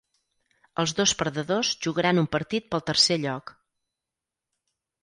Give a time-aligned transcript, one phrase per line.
[0.83, 3.57] Els dos perdedors jugaran un partit pel tercer lloc.